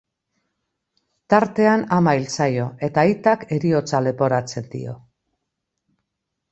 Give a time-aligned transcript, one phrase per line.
[1.33, 5.01] Tartean ama hil zaio eta aitak heriotza leporatzen dio.